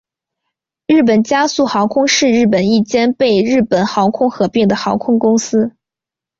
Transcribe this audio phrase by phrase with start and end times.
[0.87, 5.75] 日本佳速航空是日本一间被日本航空合并的航空公司。